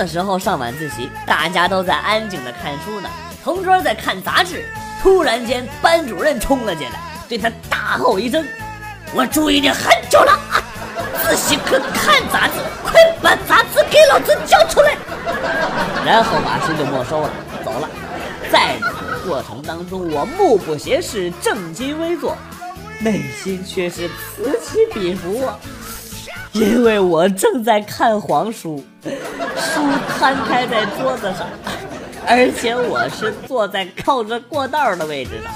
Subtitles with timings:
[0.00, 3.10] 的时候上晚自习，大家都在安静的看书呢，
[3.44, 4.64] 同桌在看杂志。
[5.02, 8.42] 突然间，班主任冲了进来，对他大吼一声
[9.12, 10.56] ：“我注意你很久了啊！
[11.22, 14.96] 自习课看杂志，快把杂志给老子交出来！”
[16.06, 17.30] 然后把书就没收了，
[17.62, 17.86] 走了。
[18.50, 22.34] 在此过程当中，我目不斜视，正襟危坐，
[23.00, 25.46] 内心却是此起彼伏！
[26.52, 29.82] 因为我正在看黄书，书
[30.18, 31.46] 摊开在桌子上。
[32.26, 35.50] 而且我是坐在靠着过道的位置上，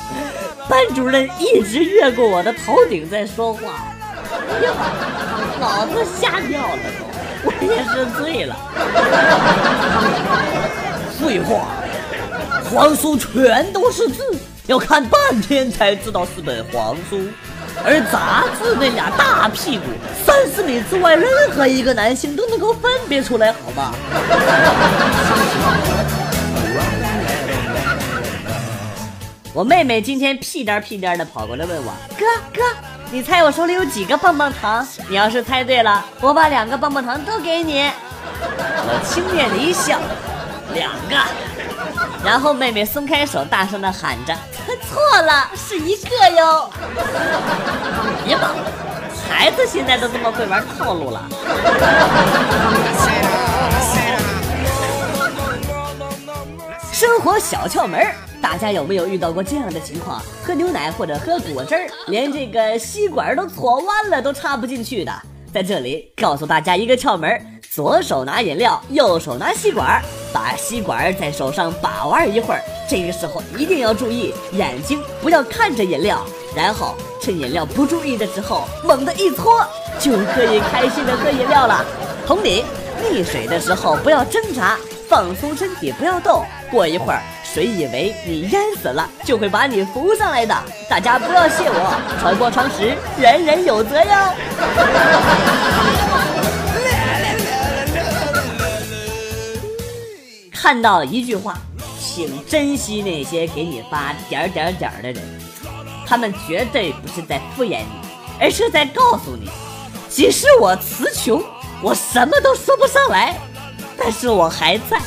[0.68, 3.60] 班主任一直越过我的头顶在说话，
[4.62, 4.72] 呀，
[5.60, 7.04] 脑子吓尿了都，
[7.44, 8.56] 我也是醉了。
[11.20, 11.68] 废话，
[12.70, 14.36] 黄书全都是字，
[14.66, 17.20] 要看半天才知道是本黄书，
[17.82, 19.84] 而杂志那俩大屁股，
[20.24, 23.92] 三十米之外任何一个男性都能够分别出来，好吗？
[29.52, 32.60] 我妹妹今天屁颠屁颠的跑过来问我：“哥哥，
[33.12, 34.86] 你猜我手里有几个棒棒糖？
[35.08, 37.88] 你要是猜对了，我把两个棒棒糖都给你。”
[38.36, 40.00] 我轻蔑的一笑
[40.74, 41.16] ：“两个。”
[42.24, 44.34] 然后妹妹松开手，大声的喊着
[44.88, 46.70] ：“错了，是一个哟！”
[48.24, 48.54] 别妈，
[49.28, 51.28] 孩子现在都这么会玩套路了。
[56.92, 58.06] 生活小窍门
[58.40, 60.22] 大家有没有遇到过这样的情况？
[60.42, 61.74] 喝牛奶或者喝果汁，
[62.06, 65.12] 连这个吸管都搓弯了，都插不进去的。
[65.52, 70.00] 在这里告诉大家一个窍门：左手拿饮料，右手拿吸管，
[70.34, 72.60] 把吸管在手上把玩一会儿。
[72.88, 76.26] 这个时候一定要注意眼睛，不要看着饮料。
[76.56, 79.64] 然后趁饮料不注意的时候，猛地一搓，
[80.00, 81.84] 就可以开心的喝饮料了。
[82.26, 82.64] 同理，
[83.00, 84.76] 溺水的时候不要挣扎，
[85.08, 86.44] 放松身体，不要动。
[86.68, 87.22] 过一会儿。
[87.44, 90.52] 水以为你淹死了就会把你扶上来的？
[90.90, 94.34] 大家不要谢我，传播常识，人人有责哟。
[100.64, 101.58] 看到一句话，
[102.00, 105.22] 请珍惜那些给你发点点点的人，
[106.06, 107.86] 他们绝对不是在敷衍你，
[108.40, 109.50] 而是在告诉你，
[110.08, 111.44] 即使我词穷，
[111.82, 113.38] 我什么都说不上来，
[113.98, 114.98] 但是我还在。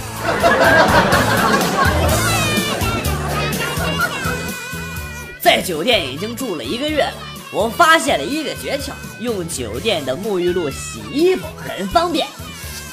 [5.41, 7.13] 在酒店已经住了一个月了，
[7.51, 12.28] 我发现了一个诀窍：用酒店的沐浴露洗衣服很方便，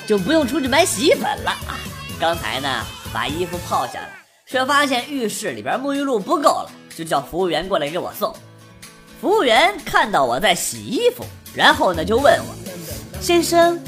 [0.06, 1.54] 就不用出去买洗衣粉了。
[2.24, 4.08] 刚才呢，把衣服泡下来，
[4.46, 8.34] 却发现浴室里边沐浴露不够了，就叫服务员过来给我送。
[9.20, 11.22] 服务员看到我在洗衣服，
[11.54, 12.54] 然后呢就问我
[13.20, 13.78] ：“先生，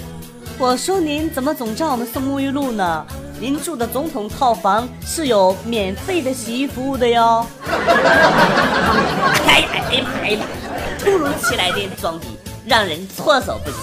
[0.59, 3.07] 我说您怎么总叫我们送沐浴露呢？”
[3.41, 7.47] 您住的总统套房是有免费的洗衣服务的哟。
[9.47, 10.45] 哎呀哎呀哎呀！
[10.99, 12.27] 突如其来的装逼
[12.67, 13.77] 让人措手不及。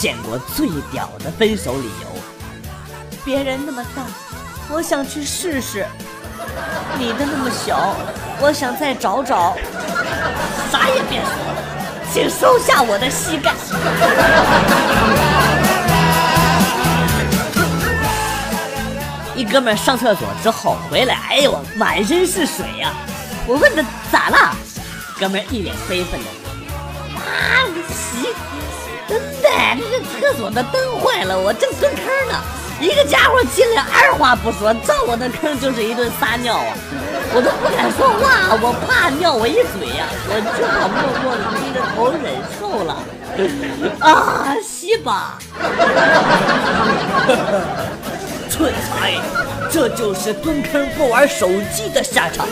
[0.00, 2.08] 见过最屌的分手理由，
[3.22, 4.02] 别人那么大，
[4.70, 5.84] 我想去试试；
[6.98, 7.94] 你的那么小，
[8.40, 9.58] 我想再找找。
[10.72, 11.62] 啥也别说了。
[12.10, 13.52] 请收下我的膝盖。
[19.36, 22.94] 一哥们上厕所之后回来，哎呦，满身是水呀！
[23.46, 24.56] 我问他咋了，
[25.18, 26.50] 哥们一脸悲愤的说
[27.12, 27.20] ：“妈
[27.74, 28.28] 的，洗，
[29.10, 32.40] 真的，这个厕所的灯坏了，我正蹲坑呢。”
[32.80, 36.72] 一个家伙进来，二话不说，照我的坑就是一顿撒尿啊！
[37.34, 40.06] 我都不敢说话，我怕尿我一嘴呀！
[40.26, 42.96] 我只好默默的低着头忍受了。
[44.00, 45.38] 啊，洗吧！
[48.48, 49.20] 蠢材，
[49.70, 52.48] 这就是蹲坑不玩手机的下场。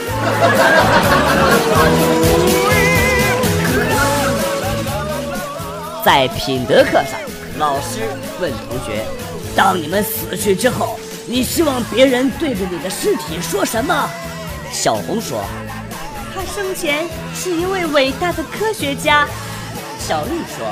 [6.04, 7.18] 在品德课上，
[7.58, 8.00] 老师
[8.40, 9.04] 问同学。
[9.56, 14.08] 当你们死去之后，你希望别人对着你的尸体说什么？
[14.70, 15.42] 小红说
[16.34, 19.26] ：“他生前是一位伟大的科学家。”
[19.98, 20.66] 小绿说：“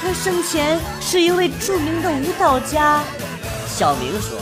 [0.00, 3.00] 他生前是一位著名的舞蹈家。”
[3.66, 4.38] 小明说：“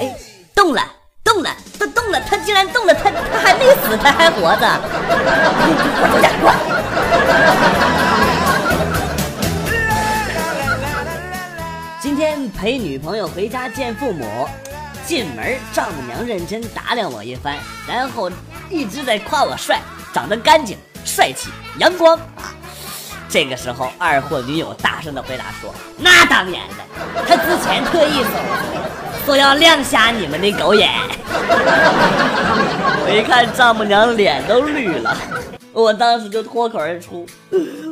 [0.00, 0.12] 哎，
[0.54, 0.82] 动了，
[1.22, 4.66] 动了，他动了，他竟然动了，他他还没死，他还活着。”
[6.02, 6.56] 我有点乱。
[12.20, 14.46] 天陪女朋友回家见父母，
[15.06, 17.56] 进门丈母娘认真打量我一番，
[17.88, 18.30] 然后
[18.68, 19.80] 一直在夸我帅，
[20.12, 22.52] 长得干净、帅气、阳光啊！
[23.26, 26.84] 这个时候，二货女友大声的回答说：“那当然了，
[27.26, 28.32] 他之前特意说
[29.24, 30.90] 说要亮瞎你们的狗眼。”
[33.02, 35.16] 我一看丈母娘脸都绿了，
[35.72, 37.26] 我当时就脱口而出：“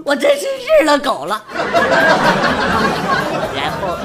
[0.04, 1.42] 我真是日了狗了。”
[3.56, 3.96] 然后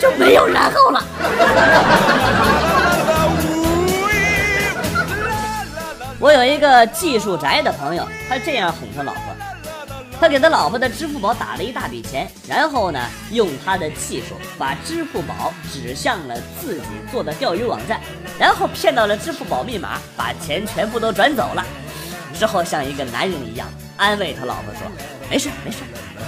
[0.00, 1.04] 就没有然后了。
[6.18, 9.22] 我有一个技术宅的朋友，他这样哄他老婆：
[10.20, 13.00] 他给他老婆的支付宝打了一大笔钱，然后呢，
[13.30, 18.00] 用他的技术把支付宝指向了自己做的钓鱼网站，
[18.38, 21.64] 然后骗到了支付宝密码，把钱全部都转走了。
[22.34, 23.66] 之后像一个男人一样
[23.96, 24.90] 安慰他老婆说
[25.30, 25.78] ：“没事没事，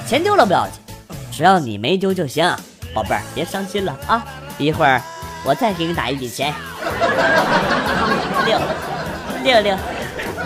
[0.07, 0.75] 钱丢了不要紧，
[1.31, 2.55] 只要你没丢就行，
[2.95, 4.25] 宝贝儿别伤心了啊！
[4.59, 5.01] 一会儿
[5.45, 6.55] 我再给你打一笔钱。”
[8.45, 8.59] 六。
[9.43, 9.77] 六六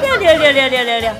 [0.01, 1.13] 六六六六六六六。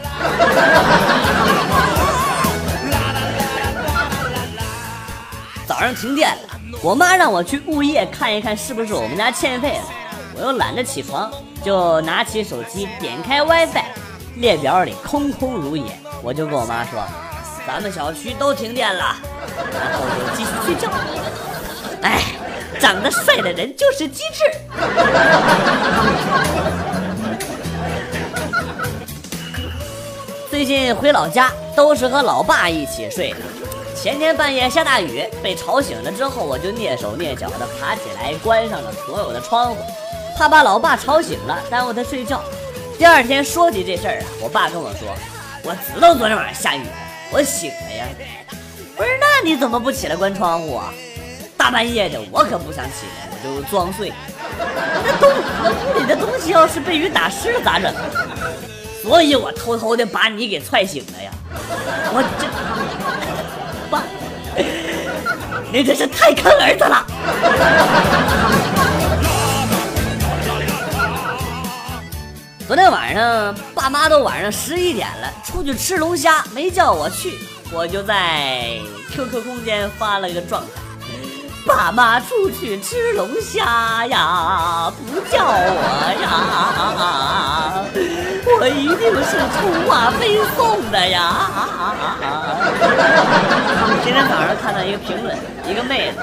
[5.67, 9.85] 早上停电了，我妈让我去物业看一看是不是我们家欠费了。
[10.35, 11.31] 我又懒得起床，
[11.63, 13.85] 就拿起手机点开 WiFi，
[14.37, 15.85] 列表里空空如也。
[16.23, 17.05] 我就跟我妈说
[17.67, 19.17] ：“咱们小区都停电了。”
[19.75, 20.89] 然后就继续睡觉。
[22.03, 22.23] 哎，
[22.79, 24.45] 长得帅的人就是机智。
[30.49, 33.39] 最近回老家都是和老爸一起睡的。
[33.95, 39.77] 前天半夜下大雨，被吵醒了之后，我就蹑手蹑脚的爬起来，关上了所有的窗户，
[40.37, 42.43] 怕把老爸吵醒了，耽误他睡觉。
[42.99, 45.09] 第二天说起这事儿啊，我爸跟我说
[45.65, 46.83] ：“我知道昨天晚上下雨，
[47.31, 48.07] 我醒了呀。”
[48.97, 50.93] 不是，那你怎么不起来关窗户啊？
[51.57, 54.13] 大半夜的，我可不想起来，我就装睡。
[55.05, 55.31] 那东
[55.63, 57.93] 那屋里的东西要是被雨打湿了咋整？
[59.03, 61.31] 所以我偷偷的把你给踹醒了呀！
[62.13, 62.47] 我这
[63.91, 64.03] 爸，
[65.71, 67.07] 你真是太坑儿子了！
[72.67, 77.39] 昨天晚上爸妈都晚上十一点了，出去吃龙虾，没叫我去，
[77.71, 78.73] 我就在
[79.13, 80.69] QQ 空间发了个状态。
[81.65, 87.85] 爸妈出去吃龙虾呀，不叫我呀，
[88.59, 91.49] 我一定是充话费送的呀。
[94.03, 95.39] 今天早上看到一个评论，
[95.69, 96.19] 一个妹子，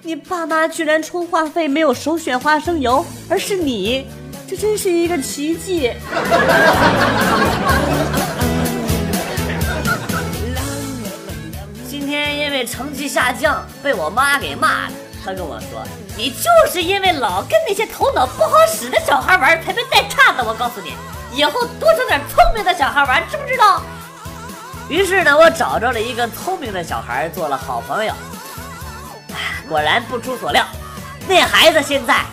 [0.00, 4.06] 你爸妈居然充话费没有首选花生油，而是你，
[4.50, 5.92] 这真是一个奇迹。
[11.88, 14.92] 今天因为成绩下降，被我妈给骂了。
[15.24, 15.84] 她跟我说
[16.18, 20.42] ：“你就是因为老跟那些头脑不好使的小孩玩，才被带差的。
[20.42, 20.94] 我告诉你，
[21.32, 23.80] 以后多找点聪明的小孩玩，知不知道？”
[24.90, 28.12] 于是呢，我找着了一个聪明的小孩，做了好朋友。
[29.68, 30.66] 果然不出所料，
[31.28, 32.24] 那孩子现在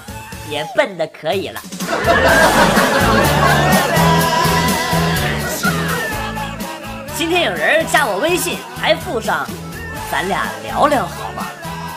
[0.50, 1.62] 也笨的可以了。
[7.16, 9.46] 今天有人加我微信，还附上。
[10.12, 11.46] 咱俩聊聊好吗？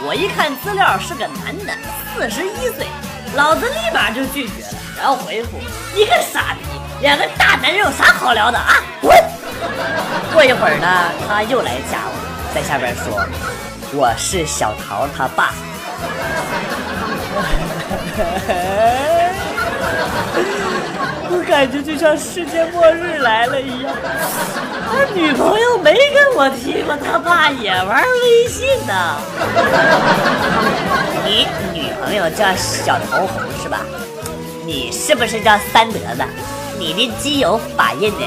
[0.03, 1.73] 我一看资料是个男的，
[2.15, 2.89] 四十一岁，
[3.37, 5.61] 老子立马就拒绝了，然后回复：
[5.95, 6.61] 你个傻逼，
[7.03, 8.75] 两个大男人有啥好聊的啊？
[9.01, 9.17] 滚！
[10.33, 12.13] 过一会儿呢，他又来加我，
[12.55, 13.23] 在下边说：
[13.93, 15.53] 我是小桃他爸。
[21.33, 23.93] 我感觉就像世界末日来了一样。
[24.91, 29.17] 他女朋友没跟我提过，他爸也玩微信呢。
[31.25, 33.81] 你女朋友叫小头红是吧？
[34.67, 36.25] 你是不是叫三德子？
[36.79, 38.27] 你的基友法印呢？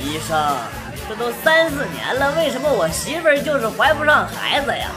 [0.00, 0.36] 医生，
[1.08, 4.90] 这都三四年了，为什么我媳妇儿就是怀不上孩子呀？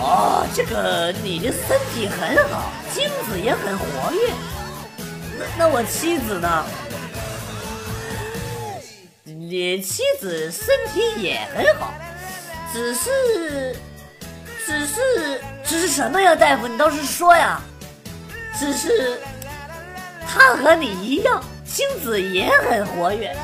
[0.00, 4.32] 哦，这个你的身体很好，精子也很活跃。
[5.38, 6.64] 那那我妻子呢？
[9.24, 11.92] 你妻子身体也很好，
[12.72, 13.76] 只是，
[14.66, 16.66] 只是，只是什么呀，大夫？
[16.68, 17.60] 你倒是说呀！
[18.58, 19.20] 只是，
[20.26, 23.36] 她和你一样，精子也很活跃。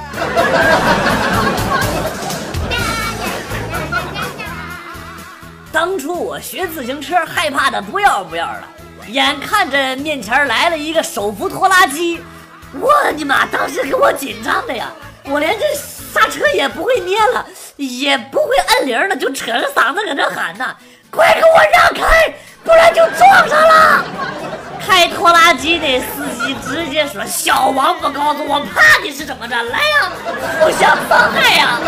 [5.86, 8.62] 当初我学自行车，害怕的不要不要的，
[9.08, 12.22] 眼看着面前来了一个手扶拖拉机，
[12.80, 13.44] 我的妈！
[13.44, 14.90] 当时给我紧张的呀，
[15.24, 17.44] 我连这刹车也不会捏了，
[17.76, 20.74] 也不会按铃了，就扯着嗓子搁这喊呢
[21.12, 22.32] ：“快给我让开，
[22.64, 24.04] 不然就撞上了！”
[24.80, 26.56] 开拖拉机的司机。
[26.66, 29.54] 直接说小王不告诉我，怕你是怎么着？
[29.54, 30.10] 来呀，
[30.60, 31.78] 互相伤害 呀！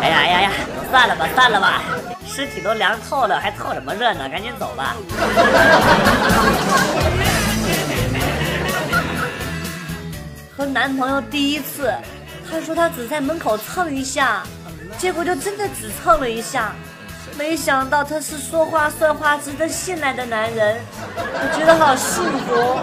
[0.00, 0.50] 哎呀呀呀，
[0.90, 1.82] 散了吧，散了吧，
[2.26, 4.28] 尸体都凉透了，还凑什么热闹？
[4.28, 4.96] 赶紧走吧。
[10.56, 11.94] 和男朋友第一次，
[12.50, 14.42] 他说他只在门口蹭一下，
[14.98, 16.72] 结果就真的只蹭了一下。
[17.38, 20.76] 没想到他是说话算话、值得信赖的男人，
[21.16, 22.80] 我觉得好幸福。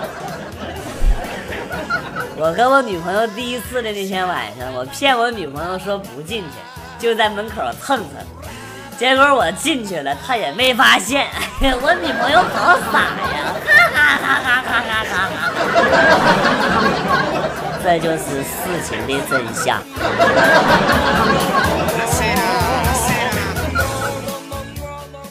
[2.40, 6.50] 我和我女朋友第一次的那天晚上，我骗我女朋友说不进去，
[7.00, 8.08] 就在门口蹭蹭。
[8.98, 11.28] 结果我进去了，他也没发现。
[11.62, 13.00] 我女朋友好傻
[13.34, 13.54] 呀！
[13.64, 15.50] 哈哈哈哈哈哈哈哈！
[17.84, 19.80] 这就是事情的真相。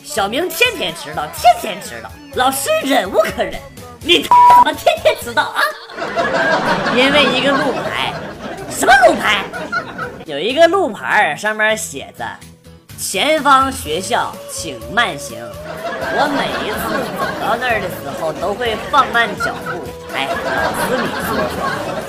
[0.05, 3.61] 小明天天迟到，天天迟到，老师忍无可忍，
[4.01, 4.31] 你怎
[4.65, 5.61] 么天天迟到啊？
[6.97, 8.15] 因为一个路牌，
[8.71, 9.45] 什么路牌？
[10.27, 12.27] 有一个路牌上面写着
[12.99, 15.39] “前方学校，请慢行”。
[16.19, 19.85] 我每一次走到那儿的时候，都会放慢脚步。
[20.13, 21.63] 哎，老师，你说说，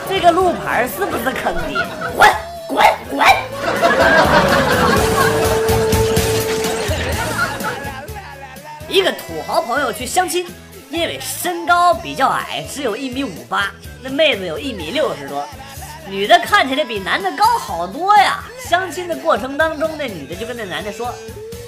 [0.09, 1.77] 这个路牌是不是坑爹？
[2.15, 2.27] 滚
[2.67, 3.23] 滚滚！
[8.89, 10.43] 一个土豪朋友去相亲，
[10.89, 13.71] 因为身高比较矮，只有一米五八，
[14.01, 15.47] 那妹子有一米六十多，
[16.09, 18.43] 女的看起来比男的高好多呀。
[18.67, 21.13] 相亲的过程当中，那女的就跟那男的说：“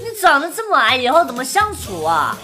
[0.03, 2.37] 你长得这么矮，以后怎么相处啊？”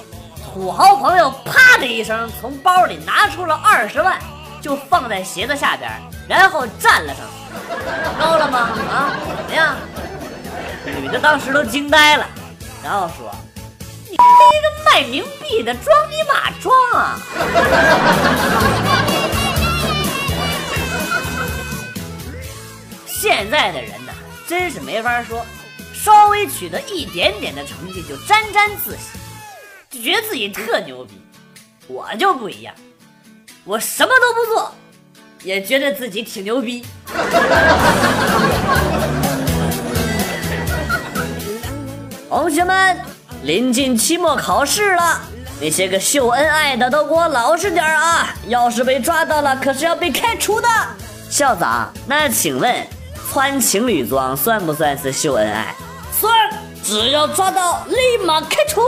[0.54, 4.18] 土豪朋友啪的一声从包里拿出了二十万，
[4.62, 5.92] 就放在鞋子下边，
[6.30, 7.26] 然后站了上。
[8.20, 8.60] 高了吗？
[8.90, 9.12] 啊？
[9.38, 9.76] 怎么样？
[10.86, 12.26] 女的当时都惊呆了，
[12.84, 13.34] 然后说。
[14.08, 17.20] 你一个卖冥币的装你妈装啊！
[23.28, 24.14] 现在的人呢，
[24.48, 25.44] 真是没法说，
[25.92, 29.18] 稍微取得一点点的成绩就沾沾自喜，
[29.90, 31.20] 就觉得自己特牛逼。
[31.88, 32.72] 我就不一样，
[33.64, 34.72] 我什么都不做，
[35.42, 36.86] 也觉得自己挺牛逼。
[42.30, 42.96] 同学们。
[43.42, 45.20] 临近期末考试了，
[45.60, 48.36] 那些个秀恩爱的都给我老实点啊！
[48.50, 50.68] 要是被抓到了，可是要被开除的。
[51.30, 52.88] 校长，那请问
[53.30, 55.76] 穿情侣装算不算是秀恩爱？
[56.20, 56.34] 算，
[56.82, 58.82] 只要抓到立马开除。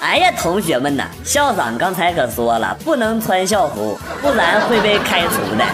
[0.00, 5.64] 哎呀，同学们呐，校长刚才可说了，不能穿校服，不然会被开除的。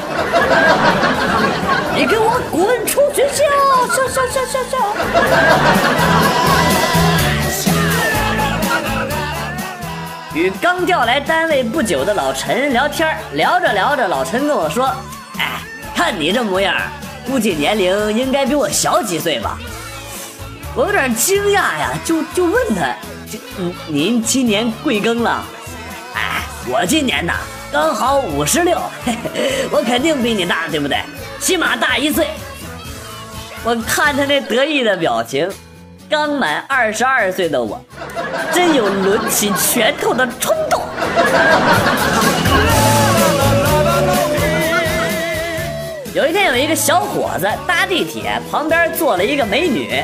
[1.96, 3.44] 你给我滚出学校！
[3.94, 4.78] 笑笑笑笑笑。
[10.34, 14.86] 与刚调来单位不久的老陈聊天，聊着聊着，老陈跟我说
[15.38, 15.60] ：“哎，
[15.94, 16.74] 看你这模样，
[17.26, 19.58] 估计年龄应该比我小几岁吧？”
[20.76, 22.94] 我有点惊讶呀，就就问他
[23.56, 25.44] ：“您您今年贵庚了
[26.14, 27.34] ？”“哎，我今年呐，
[27.70, 28.76] 刚好五十六，
[29.70, 30.98] 我肯定比你大，对不对？
[31.40, 32.26] 起码大一岁。”
[33.64, 35.48] 我看他那得意的表情。
[36.10, 37.82] 刚满二十二岁的我，
[38.52, 40.82] 真有抡起拳头的冲动。
[46.56, 50.00] 有一，个小伙子搭地铁，旁边坐了一个美女。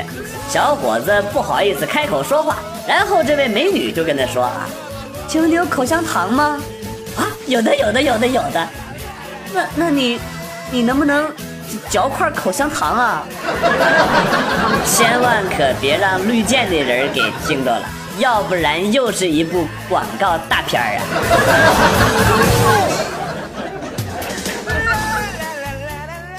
[0.49, 4.67] 小伙子不好意思开口说话，然后这位美女就跟他说：“啊，
[5.29, 6.61] 请问你有口香糖吗？
[7.15, 8.67] 啊，有的，有的，有的，有的。
[9.53, 10.19] 那那你，
[10.69, 11.31] 你能不能？”
[11.89, 13.23] 嚼块口香糖啊！
[14.85, 17.83] 千万可别让绿箭的人给听到了，
[18.19, 21.01] 要不然又是一部广告大片啊！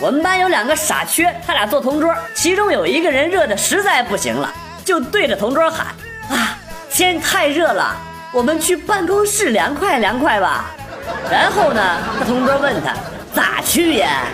[0.02, 4.52] 我们班有两个傻缺，他俩坐同桌，其中有一个人热的实在不行了，
[4.84, 5.86] 就对着同桌喊
[6.28, 6.58] ：“啊，
[6.90, 7.94] 天太热了，
[8.32, 10.72] 我们去办公室凉快凉快吧。”
[11.30, 11.80] 然后呢，
[12.18, 12.92] 他同桌问他
[13.32, 14.24] 咋去呀？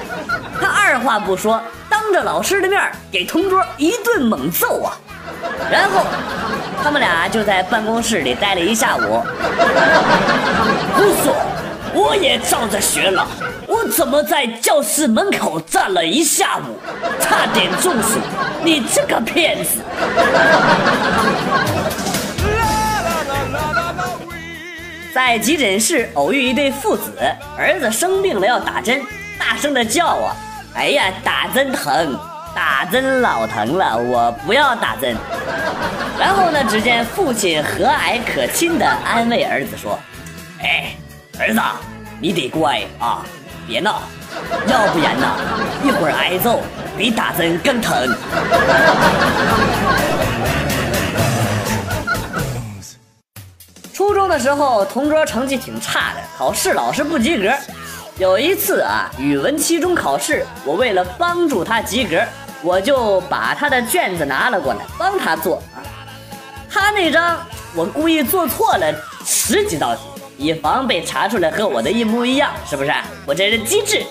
[0.59, 4.97] 他二话不说，当着老师的面给同桌一顿猛揍啊！
[5.71, 6.07] 然后
[6.83, 9.23] 他们俩就在办公室里待了一下午。
[10.95, 11.37] 胡说！
[11.95, 13.27] 我也照着学了，
[13.79, 16.77] 我怎么在教室门口站了一下午，
[17.21, 18.19] 差点中暑？
[18.65, 19.79] 你这个骗子！
[25.15, 27.13] 在急诊室偶遇一对父子，
[27.57, 29.01] 儿子生病了要打针，
[29.39, 30.35] 大声的叫啊！
[30.75, 32.19] 哎呀，打针疼，
[32.57, 35.17] 打针老疼了，我不要打针。
[36.19, 39.97] 然后呢，只见父亲和蔼可亲的安慰儿子说
[40.63, 40.97] ：“哎，
[41.39, 41.61] 儿子，
[42.21, 43.25] 你得乖啊，
[43.69, 44.01] 别闹，
[44.67, 45.27] 要不然呢，
[45.85, 46.63] 一会儿挨揍
[46.97, 48.09] 比打针更疼。
[53.93, 57.53] 初中的时候，同桌成绩挺差的，考试老是不及格。
[58.17, 62.19] 有一次啊，语文期中考试，我为了帮助他及格，
[62.63, 65.85] 我就把他的卷子拿了过来，帮他做啊。
[66.71, 67.39] 他那张
[67.75, 68.95] 我故意做错了
[69.27, 70.08] 十几道题，
[70.39, 72.93] 以防被查出来和我的一模一样，是不是？
[73.27, 74.03] 我这是机智。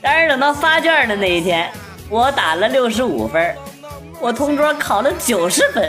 [0.00, 1.68] 但是等到发卷的那一天，
[2.10, 3.56] 我打了六十五分，
[4.20, 5.82] 我同桌考了九十分。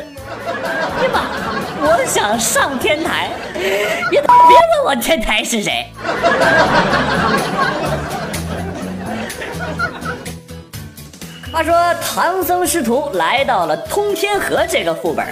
[0.97, 1.25] 哎妈！
[1.81, 3.29] 我想上天台，
[4.09, 5.85] 别别问我天台是谁。
[11.51, 15.25] 话说唐僧师徒来到了通天河这个副本，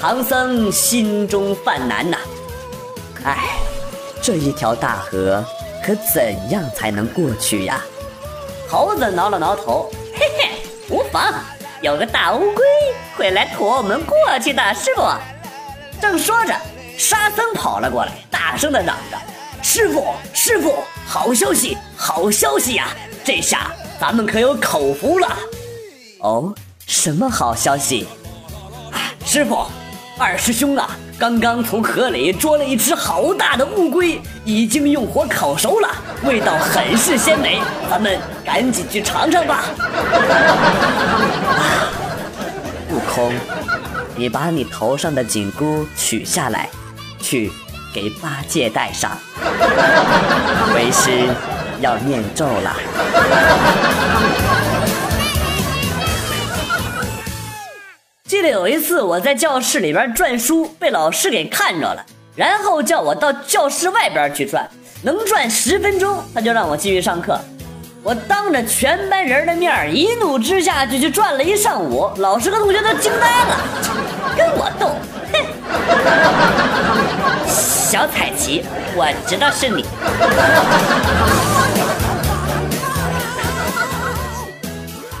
[0.00, 2.16] 唐僧心中犯难呐。
[3.24, 3.38] 哎，
[4.20, 5.44] 这一条大河
[5.84, 7.80] 可怎样才能过去呀？
[8.68, 10.50] 猴子挠了挠头，嘿嘿，
[10.88, 11.32] 无妨，
[11.82, 12.64] 有个大乌龟
[13.16, 15.02] 会来驮我们过去的，师傅。
[16.00, 16.54] 正说着，
[16.98, 19.16] 沙僧跑了过来，大声的嚷着
[19.62, 22.88] ：“师傅，师傅，好消息，好消息呀！
[23.22, 25.36] 这下咱们可有口福了。”
[26.20, 26.54] 哦，
[26.86, 28.08] 什么好消息？
[29.24, 29.66] 师傅，
[30.18, 35.88] 二师兄啊，刚刚从河里捉了一只好大的乌龟，已经用火烤熟了，
[36.24, 39.66] 味道很是鲜美，咱们赶紧去尝尝吧。
[42.90, 43.32] 悟空。
[44.16, 46.68] 你把你头上的紧箍取下来，
[47.20, 47.52] 去
[47.94, 49.12] 给八戒戴上。
[50.74, 51.28] 为师
[51.80, 52.76] 要念咒了。
[58.32, 62.02] 记得有一次我在教室里边转书，被老师给看着了，
[62.34, 64.66] 然后叫我到教室外边去转，
[65.02, 67.38] 能转十分钟，他就让我继续上课。
[68.02, 73.58] 我当着全班人的面一怒之下就去转了一上午，老师和同学都惊呆了，
[74.34, 74.92] 跟我斗，
[75.30, 75.36] 哼！
[77.46, 78.64] 小彩旗，
[78.96, 79.84] 我知道是你。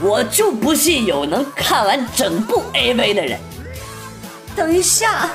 [0.02, 3.38] 我就不信有能看完整部 AV 的人。
[4.56, 5.30] 等一下，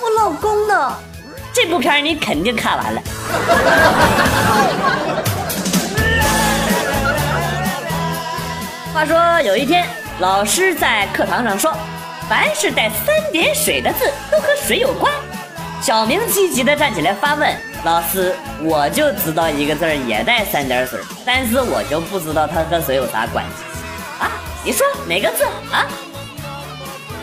[0.00, 0.92] 我老公呢？
[1.52, 3.02] 这部片你肯定看完了。
[8.92, 9.86] 话说有一天，
[10.18, 11.72] 老师在课堂上说
[12.28, 15.10] ：“凡是带三点水的字都和水有关。”
[15.80, 23.69] 小明积极的站起来发问：“老师，我就知道一个字也带三点水，但是我就不知道它和水有啥关系啊？
[24.64, 25.86] 你说哪个字啊？”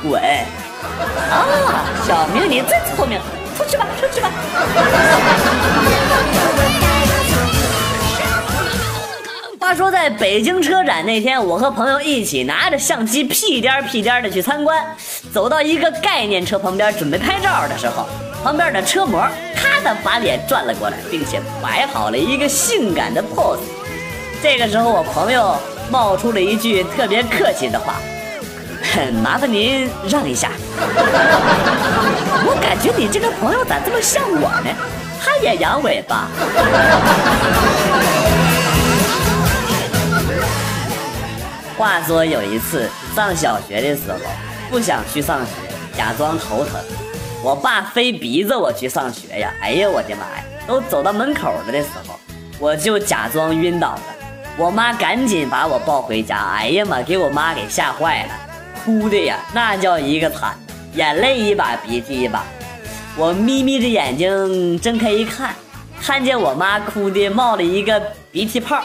[0.02, 0.22] 滚！
[0.22, 1.46] 啊，
[2.08, 3.20] 小明你真聪明，
[3.58, 4.32] 出去吧，出去吧。
[9.60, 14.86] 话说在北京车展那天，我和朋友一起拿着相机屁颠屁颠的去参观。
[15.34, 18.08] 走到一个概念车旁边准备拍照的时候，
[18.44, 19.20] 旁边的车模
[19.56, 23.60] 咔的把脸转了过来，并且摆好了一个性感的 pose。
[24.42, 25.58] 这个时候，我朋友
[25.90, 27.96] 冒出了一句特别客气的话
[29.24, 30.52] ：“麻烦您让一下。”
[32.50, 34.70] 我感觉你这个朋友咋这么像我呢？
[35.20, 36.28] 他也扬尾巴。
[41.78, 44.18] 话说有一次上小学的时候，
[44.70, 45.52] 不想去上学，
[45.96, 46.80] 假装头疼，
[47.44, 49.54] 我爸非逼着我去上学呀！
[49.62, 50.44] 哎呀，我的妈呀！
[50.66, 52.20] 都走到门口了的时候，
[52.60, 54.02] 我就假装晕倒了，
[54.58, 56.36] 我妈赶紧把我抱回家。
[56.58, 58.30] 哎呀妈，给我妈给吓坏了，
[58.84, 60.58] 哭的呀，那叫一个惨，
[60.96, 62.44] 眼泪一把鼻涕一把。
[63.16, 65.54] 我眯眯着眼睛睁开一看，
[66.02, 68.82] 看见我妈哭的冒了一个鼻涕泡。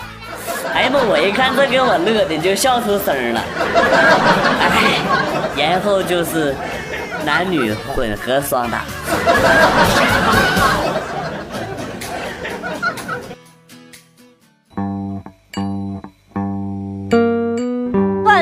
[0.75, 1.01] 哎呀妈！
[1.01, 3.43] 我一看这给我乐的就笑出声了。
[4.61, 5.01] 哎，
[5.57, 6.55] 然后就是
[7.25, 8.85] 男女混合双打。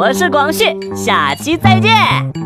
[0.00, 0.64] 我是广旭，
[0.96, 2.39] 下期再见。